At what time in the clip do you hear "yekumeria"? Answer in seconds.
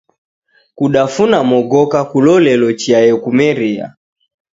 3.07-3.85